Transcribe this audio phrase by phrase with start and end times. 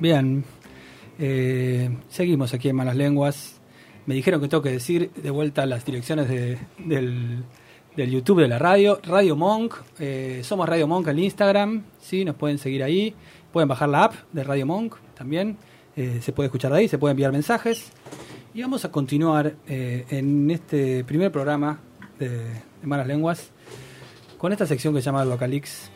[0.00, 0.44] Bien,
[1.18, 3.60] eh, seguimos aquí en Malas Lenguas.
[4.06, 7.44] Me dijeron que tengo que decir de vuelta las direcciones de- del,
[7.96, 8.98] del YouTube de la radio.
[9.04, 12.24] Radio Monk, eh, somos Radio Monk en Instagram, ¿sí?
[12.24, 13.14] nos pueden seguir ahí.
[13.52, 15.56] Pueden bajar la app de Radio Monk también.
[15.96, 17.90] eh, se puede escuchar de ahí, se puede enviar mensajes.
[18.54, 21.80] Y vamos a continuar en este primer programa
[22.18, 22.40] de,
[22.82, 23.50] Malas Lenguas
[24.38, 25.90] con esta sección que se llama Localix.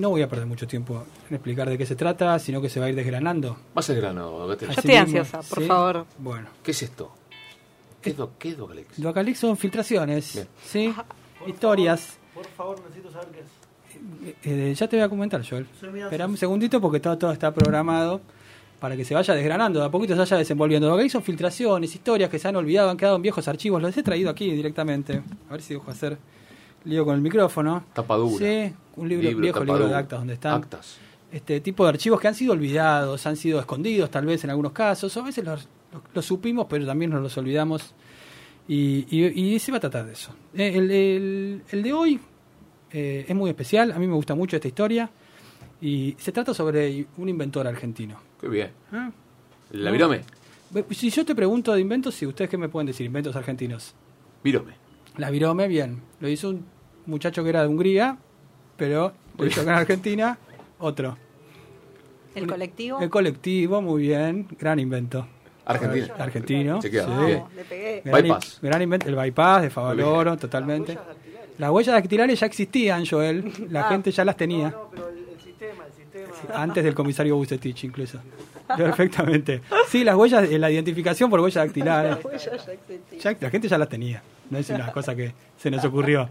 [0.00, 2.80] No voy a perder mucho tiempo en explicar de qué se trata, sino que se
[2.80, 3.54] va a ir desgranando.
[3.76, 4.50] Va a ser grano.
[4.50, 5.68] Así estoy mismo, ansiosa, por ¿sí?
[5.68, 6.06] favor.
[6.18, 7.12] Bueno, ¿Qué es esto?
[8.00, 8.98] ¿Qué es, do, qué es Docalex?
[8.98, 10.48] Localix son filtraciones, Bien.
[10.64, 10.94] ¿sí?
[11.46, 12.16] Historias.
[12.34, 13.46] Por favor, necesito saber qué es.
[14.44, 15.66] Eh, ya te voy a comentar, Joel.
[15.94, 18.22] Espera un segundito porque todo, todo está programado
[18.80, 20.88] para que se vaya desgranando, de a poquito se vaya desenvolviendo.
[20.88, 23.82] Localix son filtraciones, historias que se han olvidado, han quedado en viejos archivos.
[23.82, 25.22] Los he traído aquí directamente.
[25.50, 26.16] A ver si dejo hacer
[26.84, 27.84] lío con el micrófono.
[27.92, 28.38] Tapa dura.
[28.38, 30.54] Sí, un libro, Libro, viejo tapa libro de actas donde están.
[30.54, 30.98] Actas.
[31.32, 34.72] este tipo de archivos que han sido olvidados, han sido escondidos tal vez en algunos
[34.72, 37.94] casos, o a veces los, los- los supimos pero también nos los olvidamos
[38.66, 40.32] y, y- y se va a tratar de eso.
[40.54, 42.20] Eh, El, el- el de hoy
[42.92, 45.08] eh, es muy especial, a mí me gusta mucho esta historia
[45.80, 48.16] y se trata sobre un inventor argentino.
[48.40, 48.70] Qué bien.
[48.92, 49.10] ¿Ah?
[49.70, 50.22] ¿La virome?
[50.90, 53.94] Si yo te pregunto de inventos, si ustedes qué me pueden decir, inventos argentinos.
[54.42, 54.72] Virome.
[55.20, 56.64] La virome, bien, lo hizo un
[57.04, 58.16] muchacho que era de Hungría,
[58.78, 60.38] pero lo hizo acá en Argentina,
[60.78, 61.18] otro.
[62.34, 63.00] El colectivo.
[63.00, 65.26] El colectivo, muy bien, gran invento.
[65.66, 66.14] Argentina.
[66.18, 66.80] Argentino.
[66.82, 66.88] Sí.
[66.88, 67.04] Bien.
[67.06, 68.02] Vamos, le pegué.
[68.02, 68.58] Gran, Bypass.
[68.62, 70.96] gran invento, el bypass de Favaloro, totalmente.
[71.58, 73.52] Las huellas dactilares ya existían, Joel.
[73.70, 73.88] La Ah.
[73.90, 74.70] gente ya las tenía.
[74.70, 76.62] No, pero el, el sistema, el sistema.
[76.62, 78.18] Antes del comisario Bucetich, incluso.
[78.74, 79.60] Perfectamente.
[79.88, 82.16] Sí, las huellas, eh, la identificación por huellas dactilares.
[83.20, 84.22] Ya- la gente ya las tenía.
[84.50, 86.28] No es una cosa que se nos ocurrió.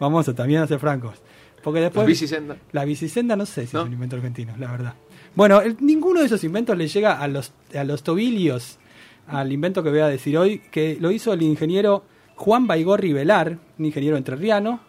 [0.00, 1.18] Vamos a también a ser francos.
[1.62, 2.02] Porque después.
[2.04, 2.56] ¿Las bicisenda?
[2.72, 3.82] La bicisenda no sé si ¿No?
[3.82, 4.94] es un invento argentino, la verdad.
[5.34, 8.78] Bueno, el- ninguno de esos inventos le llega a los, a los tobillos
[9.28, 12.04] al invento que voy a decir hoy, que lo hizo el ingeniero
[12.34, 14.80] Juan Baigorri Velar, un ingeniero entrerriano.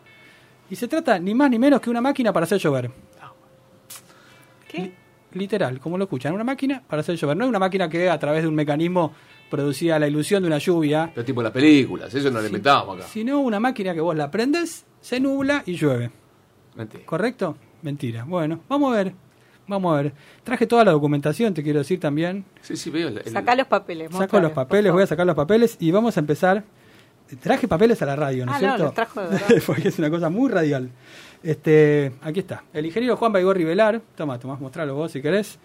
[0.70, 2.90] Y se trata ni más ni menos que una máquina para hacer llover.
[4.68, 4.92] ¿Qué?
[5.34, 7.38] Literal, como lo escuchan, una máquina para hacer llover.
[7.38, 9.14] No es una máquina que a través de un mecanismo
[9.50, 13.08] producía la ilusión de una lluvia, Pero tipo las películas, eso no lo inventábamos acá.
[13.08, 16.10] sino una máquina que vos la prendes, se nubla y llueve.
[16.76, 17.06] Mentira.
[17.06, 17.56] ¿Correcto?
[17.84, 18.24] Mentira.
[18.24, 19.14] Bueno, vamos a ver.
[19.68, 20.14] Vamos a ver.
[20.44, 22.44] Traje toda la documentación, te quiero decir también.
[22.62, 23.08] Sí, sí, veo.
[23.10, 24.10] el- el- Sacá los papeles.
[24.12, 26.64] Saco los papeles, voy a sacar los papeles y vamos a empezar.
[27.42, 28.84] Traje papeles a la radio, ¿no es Ah, no, cierto?
[28.86, 29.48] los trajo de verdad.
[29.66, 30.90] Porque es una cosa muy radial.
[31.42, 32.64] Este, aquí está.
[32.74, 34.02] El ingeniero Juan Baigorri Velar.
[34.16, 35.58] Toma, Tomás, mostralo vos si querés.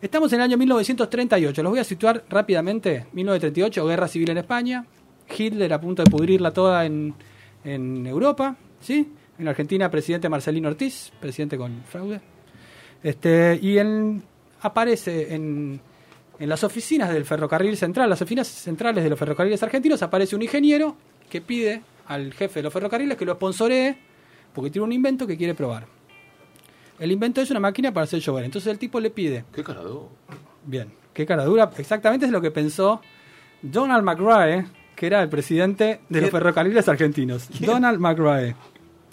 [0.00, 1.62] Estamos en el año 1938.
[1.62, 3.06] Los voy a situar rápidamente.
[3.12, 4.84] 1938, guerra civil en España.
[5.36, 7.14] Hitler a punto de pudrirla toda en,
[7.64, 8.56] Europa.
[8.80, 9.10] ¿sí?
[9.38, 12.20] En Argentina, presidente Marcelino Ortiz, presidente con fraude.
[13.02, 14.22] Este, y en,
[14.60, 15.80] aparece en,
[16.38, 20.42] en las oficinas del ferrocarril central, las oficinas centrales de los ferrocarriles argentinos, aparece un
[20.42, 20.96] ingeniero
[21.30, 23.96] que pide al jefe de los ferrocarriles que lo sponsoree
[24.54, 25.95] porque tiene un invento que quiere probar.
[26.98, 28.44] El invento es una máquina para hacer llover.
[28.44, 30.08] Entonces el tipo le pide, Qué carado.
[30.64, 33.00] bien, qué cara dura, exactamente es lo que pensó
[33.62, 37.48] Donald McRae, que era el presidente de los ferrocarriles argentinos.
[37.60, 38.54] Donald McRae.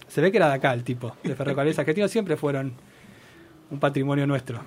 [0.07, 2.73] Se ve que era de acá el tipo, de ferrocarriles argentinos, siempre fueron
[3.71, 4.61] un patrimonio nuestro.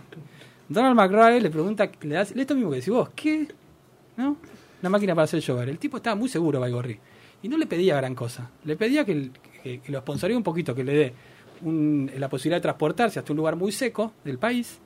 [0.69, 3.47] Donald McRae le pregunta, le hace esto mismo que decís vos, ¿qué?
[4.17, 4.37] ¿No?
[4.83, 5.69] Una máquina para hacer llover.
[5.69, 6.99] El tipo estaba muy seguro, Baigorri.
[7.43, 8.51] Y no le pedía gran cosa.
[8.65, 9.31] Le pedía que,
[9.63, 11.15] que, que lo sponsoría un poquito, que le dé
[11.63, 14.79] un- la posibilidad de transportarse hasta un lugar muy seco del país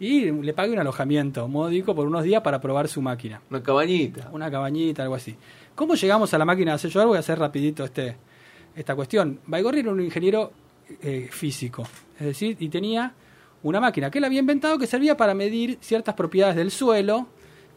[0.00, 3.40] y le pague un alojamiento módico por unos días para probar su máquina.
[3.50, 4.28] Una cabañita.
[4.32, 5.36] Una cabañita, algo así.
[5.74, 7.08] ¿Cómo llegamos a la máquina de hacer llover?
[7.08, 8.16] Voy a hacer rapidito este,
[8.76, 9.40] esta cuestión.
[9.46, 10.52] Baigorri era un ingeniero
[11.02, 11.86] eh, físico,
[12.18, 13.12] es decir, y tenía
[13.62, 17.26] una máquina que él había inventado que servía para medir ciertas propiedades del suelo,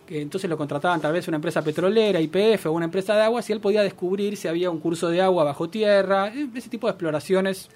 [0.05, 3.41] que entonces lo contrataban tal vez una empresa petrolera, IPF o una empresa de agua,
[3.41, 6.87] si él podía descubrir si había un curso de agua bajo tierra, eh, ese tipo
[6.87, 7.69] de exploraciones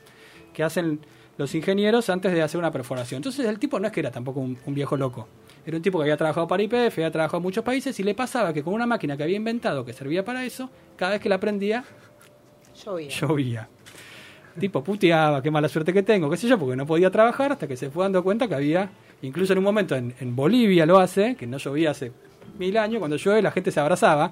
[0.56, 1.00] que hacen
[1.38, 3.20] los ingenieros antes de hacer una perforación.
[3.20, 5.28] Entonces el tipo no es que era tampoco un, un viejo loco.
[5.66, 8.16] Era un tipo que había trabajado para IPF, había trabajado en muchos países y le
[8.16, 11.30] pasaba que con una máquina que había inventado que servía para eso, cada vez que
[11.30, 11.84] la prendía,
[12.84, 13.10] Llovía.
[13.10, 13.70] llovía.
[14.60, 17.68] Tipo puteaba, qué mala suerte que tengo, qué sé yo, porque no podía trabajar hasta
[17.68, 18.90] que se fue dando cuenta que había,
[19.22, 22.14] incluso en un momento en, en Bolivia lo hace, que no llovía hace
[22.58, 24.32] mil años, cuando llueve la gente se abrazaba.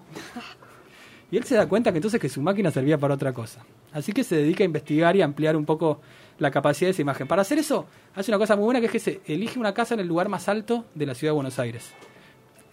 [1.32, 3.66] Y él se da cuenta que entonces que su máquina servía para otra cosa.
[3.94, 6.02] Así que se dedica a investigar y a ampliar un poco
[6.40, 7.28] la capacidad de esa imagen.
[7.28, 7.86] Para hacer eso,
[8.16, 10.30] hace una cosa muy buena que es que se elige una casa en el lugar
[10.30, 11.92] más alto de la ciudad de Buenos Aires.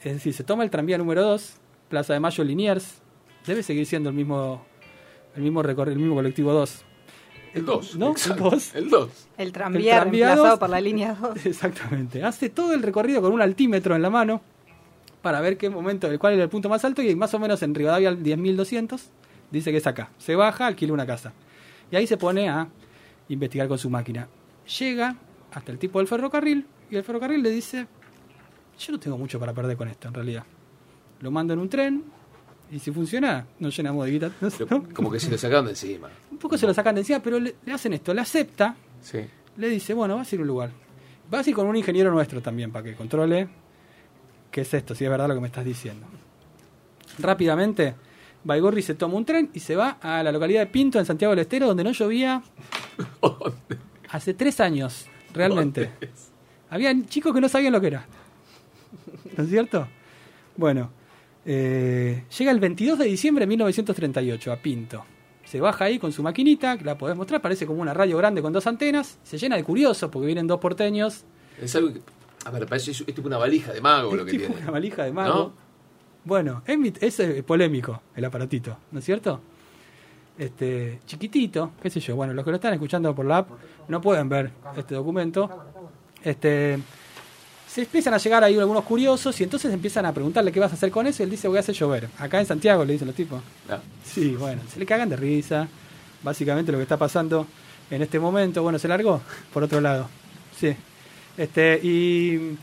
[0.03, 1.57] Es decir, se toma el tranvía número 2,
[1.91, 3.03] Plaza de Mayo Liniers,
[3.47, 4.65] debe seguir siendo el mismo
[5.37, 6.85] el mismo recorrido, el mismo colectivo 2.
[7.55, 7.97] El 2.
[7.97, 8.11] ¿No?
[8.13, 8.45] exacto.
[8.45, 8.75] El 2.
[8.75, 9.11] El 2.
[9.39, 10.59] El tranvía El tranvía reemplazado dos.
[10.59, 11.37] por la línea 2.
[11.47, 12.25] Exactamente.
[12.25, 14.41] Hace todo el recorrido con un altímetro en la mano
[15.23, 17.75] para ver qué momento, cuál era el punto más alto y más o menos en
[17.75, 19.01] Rivadavia 10.200
[19.51, 20.11] dice que es acá.
[20.19, 21.33] Se baja, alquila una casa.
[21.91, 22.69] Y ahí se pone a
[23.29, 24.29] investigar con su máquina.
[24.79, 25.17] Llega
[25.53, 27.87] hasta el tipo del ferrocarril y el ferrocarril le dice,
[28.79, 30.45] yo no tengo mucho para perder con esto en realidad.
[31.21, 32.05] Lo mando en un tren
[32.71, 34.31] y si funciona, nos llenamos de guita.
[34.71, 34.85] ¿no?
[34.95, 36.09] Como que se lo sacaron de encima.
[36.31, 39.19] Un poco se lo sacan de encima, pero le, le hacen esto, le acepta Sí.
[39.57, 40.71] le dice, bueno, vas a ir a un lugar.
[41.31, 43.49] Vas a ir con un ingeniero nuestro también para que controle
[44.51, 46.07] qué es esto, si es verdad lo que me estás diciendo.
[47.19, 47.95] Rápidamente,
[48.45, 51.33] Baigorri se toma un tren y se va a la localidad de Pinto, en Santiago
[51.33, 52.43] del Estero, donde no llovía
[54.11, 55.91] hace tres años, realmente.
[56.71, 58.07] Había chicos que no sabían lo que era.
[59.37, 59.87] ¿No es cierto?
[60.57, 60.91] Bueno,
[61.45, 65.05] eh, llega el 22 de diciembre de 1938 a Pinto.
[65.45, 68.41] Se baja ahí con su maquinita, que la podés mostrar, parece como una radio grande
[68.41, 69.19] con dos antenas.
[69.25, 71.25] Se llena de curiosos porque vienen dos porteños.
[71.61, 72.01] Es algo que.
[72.45, 74.63] A ver, parece es, es tipo una valija de mago lo que tipo tiene.
[74.63, 75.35] una valija de mago.
[75.35, 75.70] ¿No?
[76.25, 79.41] Bueno, es, mi- es, polémico el aparatito, ¿no es cierto?
[80.39, 82.17] Este, chiquitito, qué sé yo.
[82.17, 83.51] Bueno, los que lo están escuchando por la app
[83.89, 85.51] no pueden ver este documento.
[86.23, 86.79] Este,
[87.67, 90.75] se empiezan a llegar ahí algunos curiosos y entonces empiezan a preguntarle qué vas a
[90.75, 92.09] hacer con eso y él dice voy a hacer llover.
[92.19, 93.43] Acá en Santiago le dicen los tipos.
[93.69, 95.69] Ah, Sí, bueno, se le cagan de risa.
[96.23, 97.47] Básicamente lo que está pasando
[97.91, 98.63] en este momento.
[98.63, 99.21] Bueno, se largó
[99.53, 100.09] por otro lado.
[100.59, 100.75] Sí.
[101.37, 102.57] Este, y,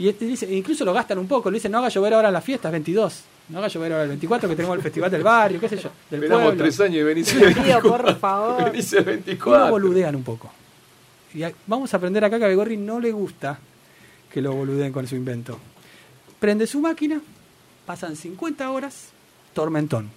[0.00, 1.50] y este dice, incluso lo gastan un poco.
[1.50, 3.20] Le dicen, no haga llover ahora las fiestas, 22.
[3.50, 5.90] No haga llover ahora el 24, que tenemos el festival del barrio, qué sé yo,
[6.10, 6.62] del Esperamos pueblo.
[6.64, 8.64] tres años y venís el Pido, por favor.
[8.72, 9.70] Venís el Y lo 24.
[9.70, 10.50] boludean un poco.
[11.34, 13.58] Y vamos a aprender acá que a Begorri no le gusta
[14.32, 15.58] que lo boludeen con su invento.
[16.38, 17.20] Prende su máquina,
[17.84, 19.08] pasan 50 horas,
[19.52, 20.08] tormentón.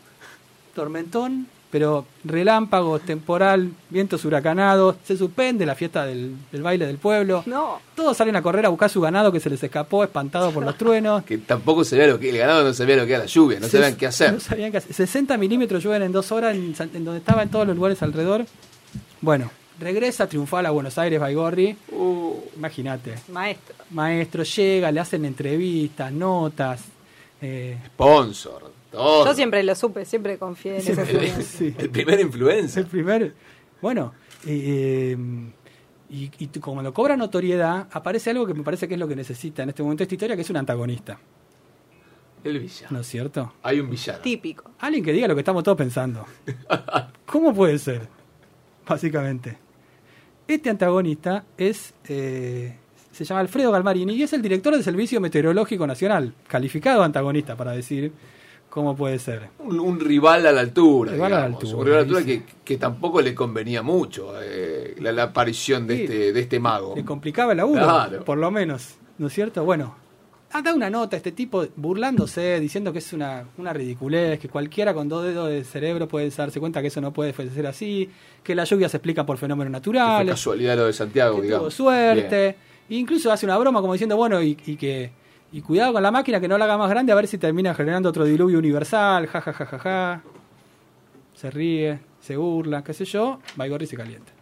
[0.76, 7.42] Tormentón, pero relámpagos, temporal, vientos huracanados, se suspende la fiesta del, del baile del pueblo.
[7.48, 7.80] No.
[7.96, 10.78] Todos salen a correr a buscar su ganado que se les escapó espantado por los
[10.78, 11.24] truenos.
[11.26, 12.30] Que tampoco se ve lo que.
[12.30, 14.34] El ganado no sabía lo que era la lluvia, no Se- sabían qué hacer.
[14.34, 14.94] No sabían qué hacer.
[14.94, 18.46] 60 milímetros llueven en dos horas en donde estaba en todos los lugares alrededor.
[19.20, 19.50] Bueno,
[19.80, 21.76] regresa triunfal a Buenos Aires, Baigorri.
[21.92, 23.16] Uh, Imagínate.
[23.30, 23.74] Maestro.
[23.90, 26.82] Maestro llega, le hacen entrevistas, notas.
[27.42, 29.26] eh, sponsor, todo.
[29.26, 31.76] Yo siempre lo supe, siempre confié en ese sí.
[31.78, 32.84] El primer influencer.
[32.84, 33.34] el primer.
[33.82, 34.14] Bueno,
[34.48, 35.18] eh,
[36.10, 39.08] y, y tú- como lo cobra notoriedad, aparece algo que me parece que es lo
[39.08, 41.20] que necesita en este momento esta historia, que es un antagonista.
[42.44, 42.88] El villano.
[42.92, 43.54] ¿No es cierto?
[43.64, 44.20] Hay un villano.
[44.20, 44.72] Típico.
[44.80, 46.26] Alguien que diga lo que estamos todos pensando.
[47.26, 48.08] ¿Cómo puede ser?
[48.88, 49.58] Básicamente.
[50.48, 51.94] Este antagonista es.
[52.08, 52.78] eh,
[53.14, 56.34] se llama Alfredo Galmarini y es el director del Servicio Meteorológico Nacional.
[56.48, 58.12] Calificado antagonista para decir
[58.74, 59.50] cómo puede ser.
[59.60, 61.12] Un, un rival a la altura.
[61.12, 61.64] Rival a la digamos.
[61.64, 65.24] altura, Un rival a la altura que, que tampoco le convenía mucho eh, la, la
[65.24, 66.04] aparición de, Sí.
[66.06, 66.94] este, de este mago.
[66.96, 68.24] Le complicaba el laburo, Claro.
[68.26, 68.96] por lo menos.
[69.20, 69.64] ¿No es cierto?
[69.64, 69.96] Bueno,
[70.54, 74.94] ha dado una nota este tipo burlándose, diciendo que es una, una ridiculez, que cualquiera
[74.96, 78.10] con dos dedos de cerebro puede darse cuenta que eso no puede ser así,
[78.44, 80.32] que la lluvia se explica por fenómenos Que fue naturales.
[80.32, 81.74] casualidad lo de Santiago, que tuvo digamos.
[81.76, 82.48] suerte.
[82.90, 85.12] E incluso hace una broma como diciendo, bueno, y, y que
[85.54, 87.76] y cuidado con la máquina que no la haga más grande a ver si termina
[87.76, 90.24] generando otro diluvio universal, ja ja ja ja ja.
[91.36, 94.34] Se ríe, se burla, qué sé yo, Baigorri se calienta.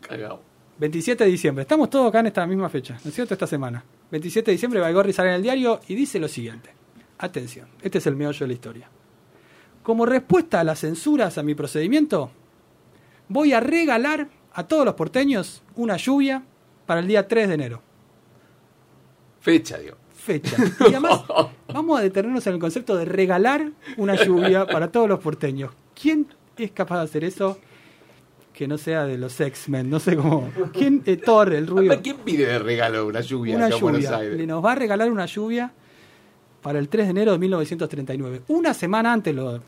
[0.00, 0.42] Cagao.
[0.78, 3.34] 27 de diciembre, estamos todos acá en esta misma fecha, ¿no es cierto?
[3.34, 3.84] Esta semana.
[4.10, 6.70] 27 de diciembre, Baigorri sale en el diario y dice lo siguiente.
[7.18, 8.90] Atención, este es el meollo de la historia.
[9.84, 12.32] Como respuesta a las censuras a mi procedimiento,
[13.28, 16.42] voy a regalar a todos los porteños una lluvia
[16.86, 17.82] para el día 3 de enero.
[19.40, 19.96] Fecha, digo.
[20.28, 20.56] Fecha.
[20.80, 21.22] Y además,
[21.72, 25.72] vamos a detenernos en el concepto de regalar una lluvia para todos los porteños.
[26.00, 26.26] ¿Quién
[26.58, 27.58] es capaz de hacer eso
[28.52, 29.88] que no sea de los X-Men?
[29.88, 30.50] No sé cómo.
[30.74, 31.02] ¿Quién?
[31.06, 31.98] Eh, Thor, el rubio.
[32.02, 34.16] ¿Quién pide de regalo una lluvia Una acá en Buenos lluvia.
[34.18, 34.36] Aires?
[34.36, 35.72] Le nos va a regalar una lluvia
[36.60, 38.42] para el 3 de enero de 1939.
[38.48, 39.62] Una semana antes lo.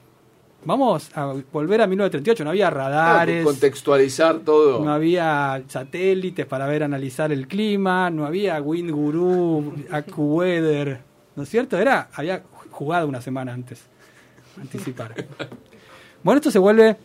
[0.65, 2.45] Vamos a volver a 1938.
[2.45, 3.45] No había Ah, radares.
[3.45, 4.85] contextualizar todo.
[4.85, 11.01] No había satélites para ver, analizar el clima, no había Wind Guru, AccuWeather,
[11.37, 11.79] ¿no es cierto?
[11.79, 13.83] Era, había jugado una semana antes,
[14.61, 15.15] anticipar.
[16.23, 16.97] Bueno, esto se vuelve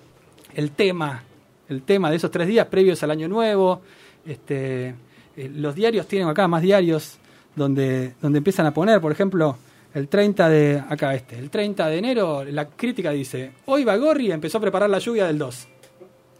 [0.53, 1.23] el tema
[1.67, 3.81] el tema de esos tres días previos al Año Nuevo.
[4.25, 4.89] Este,
[5.35, 7.17] eh, los diarios tienen acá más diarios
[7.55, 9.57] donde, donde empiezan a poner, por ejemplo,
[9.95, 14.57] el 30 de, acá este, el 30 de enero, la crítica dice, hoy Bagorri empezó
[14.57, 15.67] a preparar la lluvia del 2.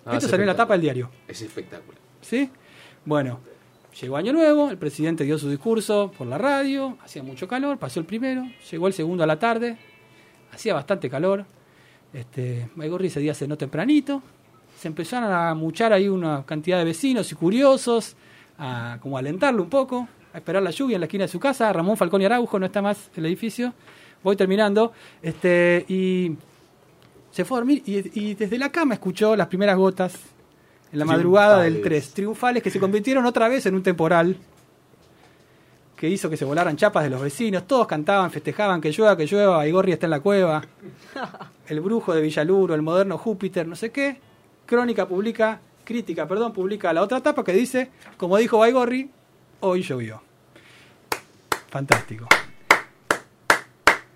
[0.06, 1.10] Ah, Esto es salió en la tapa del diario.
[1.26, 1.98] Es espectacular.
[2.20, 2.50] ¿Sí?
[3.06, 3.40] Bueno,
[4.02, 8.02] llegó Año Nuevo, el presidente dio su discurso por la radio, hacía mucho calor, pasó
[8.02, 9.78] el primero, llegó el segundo a la tarde,
[10.52, 11.46] hacía bastante calor.
[12.12, 14.22] Este, Baigorri ese día cenó tempranito,
[14.78, 18.18] se empezaron a muchar ahí una cantidad de vecinos y curiosos,
[18.58, 21.40] a como a alentarlo un poco, a esperar la lluvia en la esquina de su
[21.40, 21.72] casa.
[21.72, 23.74] Ramón Falcón y Araujo no está más en el edificio.
[24.22, 24.92] Voy terminando.
[25.22, 26.36] Este, y
[27.32, 30.14] se fue a dormir y, y desde la cama escuchó las primeras gotas
[30.92, 32.04] en la madrugada del Triunfales.
[32.04, 32.14] 3.
[32.14, 34.36] Triunfales que se convirtieron otra vez en un temporal
[35.96, 37.66] que hizo que se volaran chapas de los vecinos.
[37.66, 39.58] Todos cantaban, festejaban que llueva, que llueva.
[39.58, 40.62] Baigorri está en la cueva.
[41.68, 44.20] El brujo de Villaluro, el moderno Júpiter, no sé qué.
[44.66, 49.10] Crónica publica, crítica, perdón, publica la otra etapa que dice, como dijo Baigorri,
[49.62, 50.22] hoy llovió.
[51.70, 52.28] Fantástico.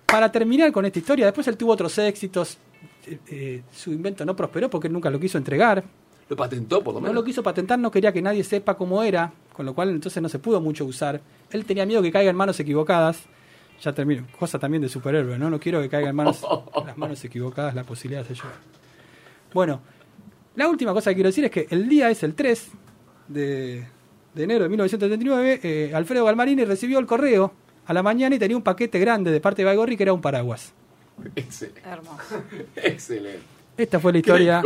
[0.06, 2.58] Para terminar con esta historia, después él tuvo otros éxitos.
[3.06, 5.84] Eh, eh, su invento no prosperó porque él nunca lo quiso entregar.
[6.28, 7.16] Lo patentó, por lo No menos.
[7.16, 10.28] lo quiso patentar, no quería que nadie sepa cómo era, con lo cual entonces no
[10.28, 11.20] se pudo mucho usar.
[11.50, 13.24] Él tenía miedo que caiga en manos equivocadas.
[13.82, 15.48] Ya termino, cosa también de superhéroe, ¿no?
[15.48, 16.44] No quiero que caiga en manos,
[16.86, 18.54] las manos equivocadas la posibilidad de llover.
[19.54, 19.80] Bueno,
[20.54, 22.70] la última cosa que quiero decir es que el día es el 3
[23.28, 23.86] de,
[24.34, 25.60] de enero de 1979.
[25.62, 27.52] eh, Alfredo Galmarini recibió el correo
[27.86, 30.20] a la mañana y tenía un paquete grande de parte de Baigorri que era un
[30.20, 30.72] paraguas.
[31.34, 31.82] Excelente.
[31.84, 32.42] Hermoso.
[32.76, 33.42] Excelente.
[33.76, 34.62] Esta fue la historia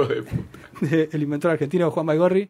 [0.80, 2.42] de del inventor argentino Juan Baigorri.